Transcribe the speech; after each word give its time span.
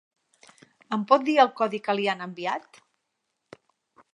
Em 0.97 1.03
pot 1.11 1.27
dir 1.27 1.35
el 1.43 1.51
codi 1.61 1.81
que 1.89 1.97
li 1.99 2.07
han 2.15 2.25
enviat? 2.27 2.81